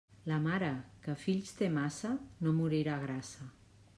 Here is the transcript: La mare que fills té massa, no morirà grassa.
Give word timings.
La 0.29 0.37
mare 0.45 0.69
que 1.07 1.15
fills 1.25 1.51
té 1.59 1.69
massa, 1.75 2.13
no 2.47 2.57
morirà 2.63 2.99
grassa. 3.07 3.51